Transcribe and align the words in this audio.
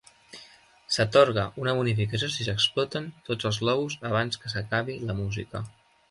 S'atorga 0.93 1.41
una 1.63 1.75
bonificació 1.79 2.29
si 2.35 2.47
s'exploten 2.47 3.05
tots 3.27 3.49
els 3.49 3.59
globus 3.65 3.97
abans 4.13 4.41
que 4.45 4.51
s'acabi 4.55 4.97
la 5.11 5.17
música. 5.21 5.63